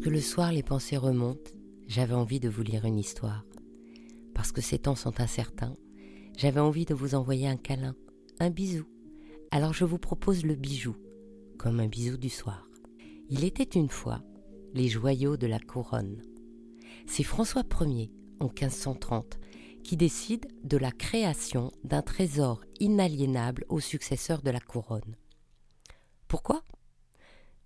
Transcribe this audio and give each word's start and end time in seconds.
Lorsque 0.00 0.14
le 0.14 0.20
soir 0.22 0.50
les 0.50 0.62
pensées 0.62 0.96
remontent, 0.96 1.50
j'avais 1.86 2.14
envie 2.14 2.40
de 2.40 2.48
vous 2.48 2.62
lire 2.62 2.86
une 2.86 2.98
histoire. 2.98 3.44
Parce 4.34 4.50
que 4.50 4.62
ces 4.62 4.78
temps 4.78 4.94
sont 4.94 5.20
incertains, 5.20 5.74
j'avais 6.38 6.60
envie 6.60 6.86
de 6.86 6.94
vous 6.94 7.14
envoyer 7.14 7.46
un 7.46 7.58
câlin, 7.58 7.94
un 8.38 8.48
bisou. 8.48 8.86
Alors 9.50 9.74
je 9.74 9.84
vous 9.84 9.98
propose 9.98 10.42
le 10.42 10.54
bijou, 10.54 10.96
comme 11.58 11.80
un 11.80 11.86
bisou 11.86 12.16
du 12.16 12.30
soir. 12.30 12.66
Il 13.28 13.44
était 13.44 13.78
une 13.78 13.90
fois 13.90 14.22
les 14.72 14.88
joyaux 14.88 15.36
de 15.36 15.46
la 15.46 15.58
couronne. 15.58 16.22
C'est 17.06 17.22
François 17.22 17.64
Ier, 17.82 18.10
en 18.38 18.46
1530, 18.46 19.38
qui 19.84 19.98
décide 19.98 20.46
de 20.64 20.78
la 20.78 20.92
création 20.92 21.72
d'un 21.84 22.00
trésor 22.00 22.62
inaliénable 22.78 23.66
au 23.68 23.80
successeur 23.80 24.40
de 24.40 24.50
la 24.50 24.60
couronne. 24.60 25.14
Pourquoi? 26.26 26.64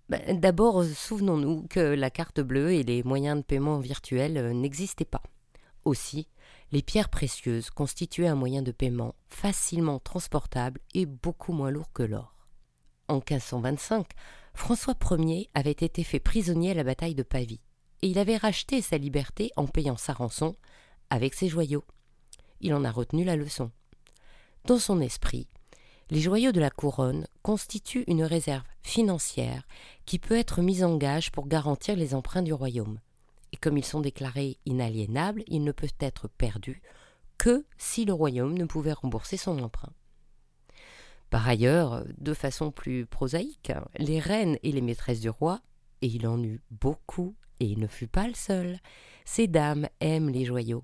D'abord, 0.09 0.83
souvenons-nous 0.83 1.65
que 1.67 1.79
la 1.79 2.11
carte 2.11 2.39
bleue 2.39 2.73
et 2.73 2.83
les 2.83 3.01
moyens 3.01 3.37
de 3.37 3.43
paiement 3.43 3.79
virtuels 3.79 4.37
euh, 4.37 4.53
n'existaient 4.53 5.03
pas. 5.03 5.23
Aussi, 5.83 6.27
les 6.71 6.83
pierres 6.83 7.09
précieuses 7.09 7.71
constituaient 7.71 8.27
un 8.27 8.35
moyen 8.35 8.61
de 8.61 8.71
paiement 8.71 9.15
facilement 9.25 9.99
transportable 9.99 10.79
et 10.93 11.07
beaucoup 11.07 11.53
moins 11.53 11.71
lourd 11.71 11.91
que 11.91 12.03
l'or. 12.03 12.35
En 13.07 13.15
1525, 13.15 14.07
François 14.53 14.95
Ier 15.11 15.49
avait 15.53 15.71
été 15.71 16.03
fait 16.03 16.19
prisonnier 16.19 16.71
à 16.71 16.75
la 16.75 16.83
bataille 16.83 17.15
de 17.15 17.23
Pavie, 17.23 17.61
et 18.01 18.07
il 18.07 18.19
avait 18.19 18.37
racheté 18.37 18.81
sa 18.81 18.97
liberté 18.97 19.51
en 19.55 19.67
payant 19.67 19.97
sa 19.97 20.13
rançon 20.13 20.55
avec 21.09 21.33
ses 21.33 21.49
joyaux. 21.49 21.83
Il 22.61 22.73
en 22.73 22.83
a 22.83 22.91
retenu 22.91 23.23
la 23.23 23.35
leçon. 23.35 23.71
Dans 24.65 24.79
son 24.79 25.01
esprit, 25.01 25.47
les 26.09 26.21
joyaux 26.21 26.51
de 26.51 26.59
la 26.59 26.69
couronne 26.69 27.27
constituent 27.41 28.03
une 28.07 28.23
réserve 28.23 28.65
financière 28.81 29.67
qui 30.05 30.19
peut 30.19 30.37
être 30.37 30.61
mise 30.61 30.83
en 30.83 30.97
gage 30.97 31.31
pour 31.31 31.47
garantir 31.47 31.95
les 31.95 32.13
emprunts 32.13 32.43
du 32.43 32.53
royaume. 32.53 32.99
Et 33.51 33.57
comme 33.57 33.77
ils 33.77 33.85
sont 33.85 34.01
déclarés 34.01 34.57
inaliénables, 34.65 35.43
ils 35.47 35.63
ne 35.63 35.71
peuvent 35.71 35.93
être 35.99 36.27
perdus 36.27 36.81
que 37.37 37.65
si 37.77 38.05
le 38.05 38.13
royaume 38.13 38.57
ne 38.57 38.65
pouvait 38.65 38.93
rembourser 38.93 39.37
son 39.37 39.59
emprunt. 39.59 39.93
Par 41.29 41.47
ailleurs, 41.47 42.05
de 42.17 42.33
façon 42.33 42.71
plus 42.71 43.05
prosaïque, 43.05 43.73
les 43.97 44.19
reines 44.19 44.57
et 44.63 44.71
les 44.71 44.81
maîtresses 44.81 45.19
du 45.19 45.29
roi, 45.29 45.61
et 46.01 46.07
il 46.07 46.27
en 46.27 46.41
eut 46.41 46.61
beaucoup, 46.69 47.35
et 47.59 47.65
il 47.65 47.79
ne 47.79 47.87
fut 47.87 48.07
pas 48.07 48.27
le 48.27 48.35
seul, 48.35 48.79
ces 49.25 49.47
dames 49.47 49.87
aiment 49.99 50.29
les 50.29 50.45
joyaux. 50.45 50.83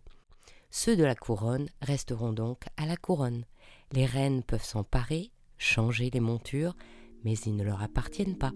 Ceux 0.70 0.96
de 0.96 1.04
la 1.04 1.16
couronne 1.16 1.70
resteront 1.82 2.34
donc 2.34 2.64
à 2.78 2.86
la 2.86 2.98
couronne. 2.98 3.46
Les 3.94 4.06
reines 4.06 4.44
peuvent 4.44 4.64
s'emparer, 4.64 5.32
changer 5.58 6.10
les 6.14 6.20
montures, 6.20 6.76
mais 7.24 7.34
ils 7.46 7.56
ne 7.56 7.64
leur 7.64 7.82
appartiennent 7.82 8.38
pas. 8.38 8.54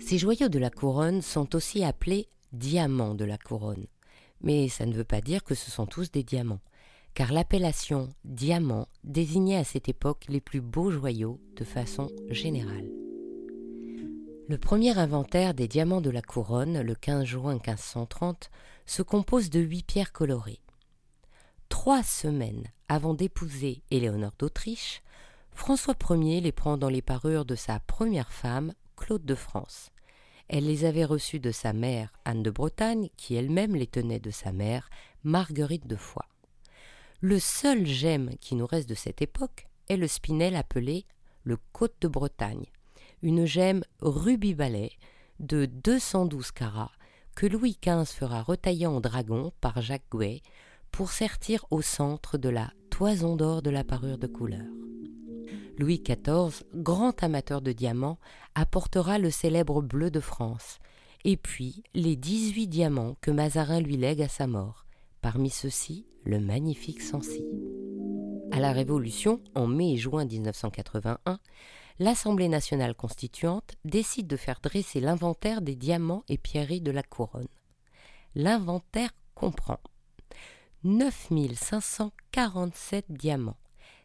Ces 0.00 0.18
joyaux 0.18 0.48
de 0.48 0.58
la 0.58 0.70
couronne 0.70 1.20
sont 1.20 1.54
aussi 1.54 1.84
appelés 1.84 2.28
diamants 2.52 3.14
de 3.14 3.24
la 3.24 3.36
couronne, 3.36 3.86
mais 4.40 4.68
ça 4.68 4.86
ne 4.86 4.94
veut 4.94 5.04
pas 5.04 5.20
dire 5.20 5.44
que 5.44 5.54
ce 5.54 5.70
sont 5.70 5.86
tous 5.86 6.10
des 6.10 6.22
diamants, 6.22 6.60
car 7.14 7.32
l'appellation 7.32 8.08
diamant 8.24 8.86
désignait 9.04 9.56
à 9.56 9.64
cette 9.64 9.88
époque 9.88 10.24
les 10.28 10.40
plus 10.40 10.60
beaux 10.60 10.90
joyaux 10.90 11.40
de 11.56 11.64
façon 11.64 12.08
générale. 12.30 12.88
Le 14.48 14.56
premier 14.56 14.96
inventaire 14.96 15.52
des 15.52 15.68
diamants 15.68 16.00
de 16.00 16.08
la 16.08 16.22
couronne, 16.22 16.80
le 16.80 16.94
15 16.94 17.24
juin 17.24 17.54
1530, 17.54 18.50
se 18.86 19.02
compose 19.02 19.50
de 19.50 19.60
huit 19.60 19.84
pierres 19.84 20.12
colorées. 20.12 20.60
Trois 21.68 22.02
semaines 22.02 22.64
avant 22.88 23.14
d'épouser 23.14 23.82
Éléonore 23.90 24.32
d'Autriche, 24.38 25.02
François 25.52 25.94
Ier 26.10 26.40
les 26.40 26.52
prend 26.52 26.78
dans 26.78 26.88
les 26.88 27.02
parures 27.02 27.44
de 27.44 27.54
sa 27.54 27.80
première 27.80 28.32
femme, 28.32 28.72
Claude 28.96 29.24
de 29.24 29.34
France. 29.34 29.90
Elle 30.48 30.66
les 30.66 30.84
avait 30.84 31.04
reçues 31.04 31.40
de 31.40 31.50
sa 31.50 31.72
mère, 31.72 32.12
Anne 32.24 32.42
de 32.42 32.50
Bretagne, 32.50 33.10
qui 33.16 33.34
elle-même 33.34 33.76
les 33.76 33.86
tenait 33.86 34.20
de 34.20 34.30
sa 34.30 34.50
mère, 34.50 34.88
Marguerite 35.24 35.86
de 35.86 35.96
Foix. 35.96 36.26
Le 37.20 37.38
seul 37.38 37.86
gemme 37.86 38.30
qui 38.40 38.54
nous 38.54 38.66
reste 38.66 38.88
de 38.88 38.94
cette 38.94 39.20
époque 39.20 39.68
est 39.88 39.96
le 39.96 40.08
spinel 40.08 40.56
appelé 40.56 41.04
le 41.42 41.58
Côte 41.72 41.96
de 42.00 42.08
Bretagne, 42.08 42.66
une 43.22 43.44
gemme 43.44 43.82
rubis 44.00 44.54
balai 44.54 44.92
de 45.40 45.66
212 45.66 46.50
carats 46.52 46.92
que 47.34 47.46
Louis 47.46 47.78
XV 47.84 48.06
fera 48.06 48.42
retailler 48.42 48.86
en 48.86 49.00
dragon 49.00 49.52
par 49.60 49.80
Jacques 49.80 50.10
Gouet 50.10 50.42
pour 50.90 51.10
sertir 51.10 51.64
au 51.70 51.82
centre 51.82 52.38
de 52.38 52.48
la 52.48 52.72
toison 52.90 53.36
d'or 53.36 53.62
de 53.62 53.70
la 53.70 53.84
parure 53.84 54.18
de 54.18 54.26
couleur. 54.26 54.66
Louis 55.78 56.02
XIV, 56.02 56.64
grand 56.74 57.22
amateur 57.22 57.62
de 57.62 57.72
diamants, 57.72 58.18
apportera 58.54 59.18
le 59.18 59.30
célèbre 59.30 59.80
bleu 59.80 60.10
de 60.10 60.20
France, 60.20 60.78
et 61.24 61.36
puis 61.36 61.82
les 61.94 62.16
18 62.16 62.66
diamants 62.66 63.16
que 63.20 63.30
Mazarin 63.30 63.80
lui 63.80 63.96
lègue 63.96 64.22
à 64.22 64.28
sa 64.28 64.46
mort, 64.46 64.86
parmi 65.20 65.50
ceux-ci 65.50 66.06
le 66.24 66.40
magnifique 66.40 67.00
Sancy. 67.00 67.44
À 68.50 68.60
la 68.60 68.72
Révolution, 68.72 69.40
en 69.54 69.66
mai 69.66 69.92
et 69.92 69.96
juin 69.96 70.24
1981, 70.24 71.38
l'Assemblée 72.00 72.48
nationale 72.48 72.94
constituante 72.94 73.74
décide 73.84 74.26
de 74.26 74.36
faire 74.36 74.60
dresser 74.60 75.00
l'inventaire 75.00 75.62
des 75.62 75.76
diamants 75.76 76.24
et 76.28 76.38
pierreries 76.38 76.80
de 76.80 76.90
la 76.90 77.02
couronne. 77.02 77.48
L'inventaire 78.34 79.10
comprend 79.34 79.80
9547 80.84 83.06
diamants, 83.08 83.56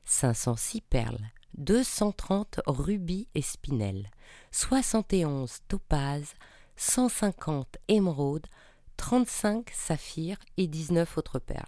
506 0.05 0.81
perles, 0.81 1.31
230 1.57 2.61
rubis 2.65 3.27
et 3.35 3.43
spinels, 3.43 4.09
71 4.51 5.59
topazes, 5.67 6.33
150 6.75 7.77
émeraudes, 7.89 8.47
35 8.97 9.69
saphirs 9.69 10.39
et 10.57 10.67
19 10.67 11.15
autres 11.17 11.39
perles. 11.39 11.65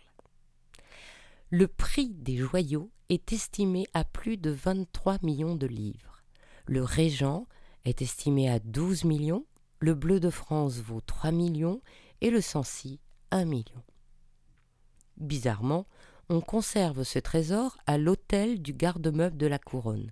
Le 1.52 1.68
prix 1.68 2.10
des 2.10 2.38
joyaux 2.38 2.90
est 3.10 3.32
estimé 3.32 3.86
à 3.94 4.04
plus 4.04 4.38
de 4.38 4.50
23 4.50 5.20
millions 5.22 5.56
de 5.56 5.68
livres. 5.68 6.24
Le 6.66 6.84
Régent 6.84 7.46
est 7.86 8.02
estimé 8.02 8.50
à 8.50 8.58
12 8.58 9.04
millions, 9.04 9.46
le 9.80 9.94
Bleu 9.94 10.20
de 10.20 10.32
France 10.32 10.80
vaut 10.80 11.02
3 11.02 11.32
millions 11.32 11.82
et 12.22 12.32
le 12.32 12.42
Sancy 12.42 13.00
1 13.30 13.46
million. 13.46 13.84
Bizarrement, 15.18 15.86
on 16.30 16.42
conserve 16.42 17.04
ce 17.04 17.20
trésor 17.20 17.78
à 17.86 17.98
l'hôtel 17.98 18.62
du 18.62 18.74
garde-meuble 18.74 19.38
de 19.38 19.48
la 19.48 19.60
Couronne, 19.60 20.12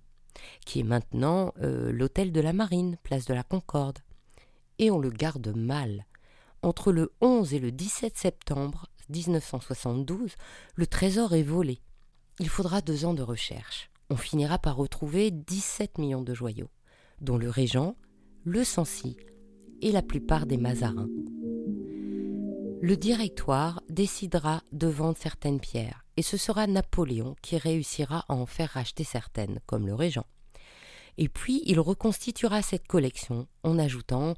qui 0.66 0.80
est 0.80 0.84
maintenant 0.84 1.54
euh, 1.62 1.92
l'hôtel 1.92 2.32
de 2.32 2.42
la 2.42 2.54
Marine, 2.54 2.98
place 3.04 3.26
de 3.26 3.34
la 3.34 3.44
Concorde. 3.44 4.00
Et 4.80 4.92
on 4.92 5.00
le 5.00 5.10
garde 5.10 5.56
mal. 5.56 6.06
Entre 6.62 6.92
le 6.92 7.12
11 7.22 7.54
et 7.54 7.60
le 7.60 7.72
17 7.72 8.18
septembre 8.18 8.88
1972, 9.10 10.36
le 10.76 10.88
trésor 10.88 11.34
est 11.34 11.44
volé. 11.44 11.82
Il 12.40 12.50
faudra 12.50 12.82
deux 12.82 13.06
ans 13.06 13.14
de 13.14 13.22
recherche 13.22 13.90
on 14.14 14.16
finira 14.16 14.60
par 14.60 14.76
retrouver 14.76 15.32
17 15.32 15.98
millions 15.98 16.22
de 16.22 16.36
joyaux, 16.36 16.70
dont 17.22 17.38
le 17.38 17.50
Régent, 17.50 17.96
le 18.44 18.64
Sancy 18.64 19.18
et 19.82 19.92
la 19.92 20.04
plupart 20.04 20.46
des 20.46 20.58
Mazarins. 20.58 21.10
Le 22.86 22.98
directoire 22.98 23.82
décidera 23.88 24.62
de 24.74 24.88
vendre 24.88 25.18
certaines 25.18 25.62
pierres, 25.62 26.04
et 26.18 26.22
ce 26.22 26.36
sera 26.36 26.68
Napoléon 26.68 27.34
qui 27.42 27.56
réussira 27.56 28.26
à 28.28 28.34
en 28.34 28.46
faire 28.46 28.72
racheter 28.72 29.06
certaines, 29.06 29.62
comme 29.66 29.88
le 29.88 29.96
Régent. 29.96 30.26
Et 31.18 31.30
puis 31.30 31.62
il 31.66 31.80
reconstituera 31.80 32.62
cette 32.62 32.86
collection 32.86 33.48
en 33.64 33.80
ajoutant 33.80 34.34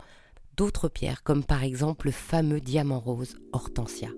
d'autres 0.56 0.90
pierres, 0.90 1.24
comme 1.24 1.44
par 1.44 1.64
exemple 1.64 2.06
le 2.06 2.12
fameux 2.12 2.62
diamant 2.62 3.00
rose 3.00 3.36
Hortensia. 3.52 4.10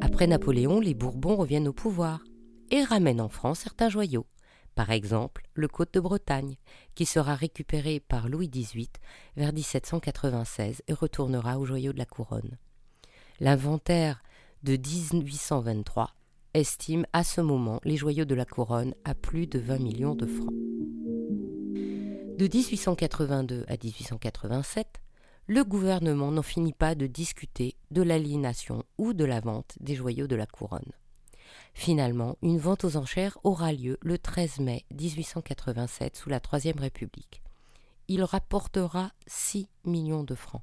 Après 0.00 0.28
Napoléon, 0.28 0.78
les 0.78 0.94
Bourbons 0.94 1.34
reviennent 1.34 1.66
au 1.66 1.72
pouvoir 1.72 2.22
et 2.70 2.84
ramène 2.84 3.20
en 3.20 3.28
France 3.28 3.58
certains 3.58 3.88
joyaux, 3.88 4.28
par 4.76 4.90
exemple 4.90 5.48
le 5.54 5.66
Côte 5.66 5.94
de 5.94 6.00
Bretagne, 6.00 6.54
qui 6.94 7.06
sera 7.06 7.34
récupéré 7.34 7.98
par 7.98 8.28
Louis 8.28 8.48
XVIII 8.48 8.90
vers 9.36 9.52
1796 9.52 10.82
et 10.86 10.92
retournera 10.92 11.58
aux 11.58 11.64
joyaux 11.64 11.92
de 11.92 11.98
la 11.98 12.04
couronne. 12.04 12.58
L'inventaire 13.40 14.22
de 14.62 14.76
1823 14.76 16.14
estime 16.54 17.06
à 17.12 17.24
ce 17.24 17.40
moment 17.40 17.80
les 17.84 17.96
joyaux 17.96 18.26
de 18.26 18.34
la 18.34 18.44
couronne 18.44 18.94
à 19.04 19.14
plus 19.14 19.46
de 19.46 19.58
20 19.58 19.78
millions 19.78 20.14
de 20.14 20.26
francs. 20.26 20.52
De 22.38 22.44
1882 22.44 23.64
à 23.68 23.76
1887, 23.82 25.00
le 25.46 25.64
gouvernement 25.64 26.30
n'en 26.30 26.42
finit 26.42 26.74
pas 26.74 26.94
de 26.94 27.06
discuter 27.06 27.76
de 27.90 28.02
l'aliénation 28.02 28.84
ou 28.98 29.14
de 29.14 29.24
la 29.24 29.40
vente 29.40 29.74
des 29.80 29.94
joyaux 29.94 30.26
de 30.26 30.36
la 30.36 30.46
couronne. 30.46 30.92
Finalement, 31.78 32.38
une 32.40 32.58
vente 32.58 32.84
aux 32.84 32.96
enchères 32.96 33.36
aura 33.44 33.70
lieu 33.70 33.98
le 34.00 34.16
13 34.16 34.60
mai 34.60 34.86
1887 34.98 36.16
sous 36.16 36.30
la 36.30 36.40
Troisième 36.40 36.80
République. 36.80 37.42
Il 38.08 38.24
rapportera 38.24 39.12
6 39.26 39.68
millions 39.84 40.24
de 40.24 40.34
francs. 40.34 40.62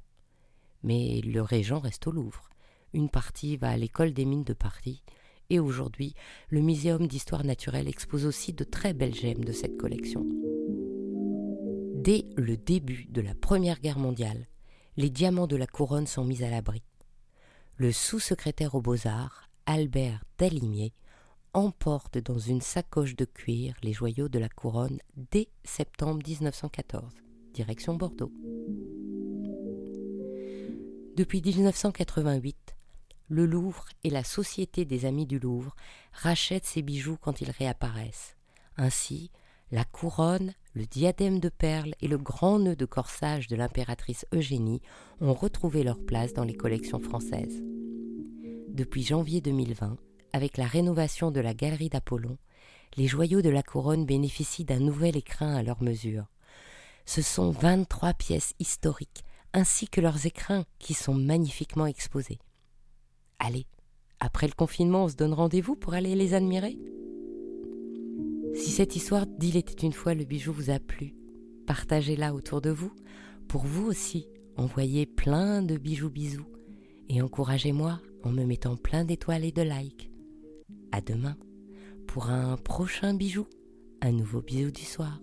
Mais 0.82 1.20
le 1.24 1.40
régent 1.40 1.78
reste 1.78 2.08
au 2.08 2.10
Louvre. 2.10 2.50
Une 2.92 3.08
partie 3.08 3.56
va 3.56 3.70
à 3.70 3.76
l'école 3.76 4.12
des 4.12 4.24
mines 4.24 4.42
de 4.42 4.54
Paris. 4.54 5.04
Et 5.50 5.60
aujourd'hui, 5.60 6.14
le 6.48 6.60
Muséum 6.60 7.06
d'histoire 7.06 7.44
naturelle 7.44 7.88
expose 7.88 8.26
aussi 8.26 8.52
de 8.52 8.64
très 8.64 8.92
belles 8.92 9.14
gemmes 9.14 9.44
de 9.44 9.52
cette 9.52 9.76
collection. 9.76 10.26
Dès 11.94 12.26
le 12.36 12.56
début 12.56 13.06
de 13.08 13.20
la 13.20 13.36
Première 13.36 13.80
Guerre 13.80 14.00
mondiale, 14.00 14.48
les 14.96 15.10
diamants 15.10 15.46
de 15.46 15.56
la 15.56 15.68
couronne 15.68 16.08
sont 16.08 16.24
mis 16.24 16.42
à 16.42 16.50
l'abri. 16.50 16.82
Le 17.76 17.92
sous-secrétaire 17.92 18.74
aux 18.74 18.82
beaux-arts, 18.82 19.48
Albert 19.66 20.24
Dalimier, 20.38 20.92
emporte 21.54 22.18
dans 22.18 22.38
une 22.38 22.60
sacoche 22.60 23.16
de 23.16 23.24
cuir 23.24 23.74
les 23.82 23.92
joyaux 23.92 24.28
de 24.28 24.38
la 24.38 24.48
couronne 24.48 24.98
dès 25.30 25.48
septembre 25.64 26.20
1914, 26.26 27.12
direction 27.52 27.94
Bordeaux. 27.94 28.32
Depuis 31.16 31.40
1988, 31.40 32.76
le 33.28 33.46
Louvre 33.46 33.86
et 34.02 34.10
la 34.10 34.24
Société 34.24 34.84
des 34.84 35.06
Amis 35.06 35.26
du 35.26 35.38
Louvre 35.38 35.74
rachètent 36.12 36.66
ces 36.66 36.82
bijoux 36.82 37.16
quand 37.20 37.40
ils 37.40 37.50
réapparaissent. 37.50 38.36
Ainsi, 38.76 39.30
la 39.70 39.84
couronne, 39.84 40.52
le 40.74 40.86
diadème 40.86 41.38
de 41.38 41.48
perles 41.48 41.94
et 42.00 42.08
le 42.08 42.18
grand 42.18 42.58
nœud 42.58 42.76
de 42.76 42.84
corsage 42.84 43.46
de 43.46 43.56
l'impératrice 43.56 44.26
Eugénie 44.34 44.82
ont 45.20 45.34
retrouvé 45.34 45.84
leur 45.84 46.04
place 46.04 46.32
dans 46.34 46.44
les 46.44 46.56
collections 46.56 47.00
françaises. 47.00 47.62
Depuis 48.68 49.04
janvier 49.04 49.40
2020, 49.40 49.96
avec 50.34 50.56
la 50.56 50.66
rénovation 50.66 51.30
de 51.30 51.38
la 51.38 51.54
galerie 51.54 51.88
d'Apollon, 51.88 52.38
les 52.96 53.06
joyaux 53.06 53.40
de 53.40 53.50
la 53.50 53.62
couronne 53.62 54.04
bénéficient 54.04 54.64
d'un 54.64 54.80
nouvel 54.80 55.16
écrin 55.16 55.54
à 55.54 55.62
leur 55.62 55.80
mesure. 55.80 56.26
Ce 57.06 57.22
sont 57.22 57.52
23 57.52 58.14
pièces 58.14 58.52
historiques, 58.58 59.22
ainsi 59.52 59.86
que 59.86 60.00
leurs 60.00 60.26
écrins 60.26 60.64
qui 60.80 60.92
sont 60.92 61.14
magnifiquement 61.14 61.86
exposés. 61.86 62.40
Allez, 63.38 63.68
après 64.18 64.48
le 64.48 64.54
confinement, 64.54 65.04
on 65.04 65.08
se 65.08 65.14
donne 65.14 65.34
rendez-vous 65.34 65.76
pour 65.76 65.94
aller 65.94 66.16
les 66.16 66.34
admirer? 66.34 66.76
Si 68.56 68.70
cette 68.72 68.96
histoire 68.96 69.26
d'Il 69.26 69.56
était 69.56 69.86
une 69.86 69.92
fois 69.92 70.14
le 70.14 70.24
bijou 70.24 70.52
vous 70.52 70.70
a 70.70 70.80
plu, 70.80 71.14
partagez-la 71.68 72.34
autour 72.34 72.60
de 72.60 72.70
vous. 72.70 72.92
Pour 73.46 73.62
vous 73.62 73.86
aussi, 73.86 74.26
envoyez 74.56 75.06
plein 75.06 75.62
de 75.62 75.76
bijoux 75.76 76.10
bisous 76.10 76.48
et 77.08 77.22
encouragez-moi 77.22 78.00
en 78.24 78.30
me 78.30 78.44
mettant 78.44 78.76
plein 78.76 79.04
d'étoiles 79.04 79.44
et 79.44 79.52
de 79.52 79.62
likes. 79.62 80.10
À 80.94 81.00
demain 81.00 81.36
pour 82.06 82.30
un 82.30 82.56
prochain 82.56 83.14
bijou, 83.14 83.48
un 84.00 84.12
nouveau 84.12 84.40
bisou 84.40 84.70
du 84.70 84.84
soir. 84.84 85.20